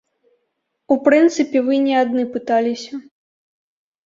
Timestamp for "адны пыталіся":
2.05-2.93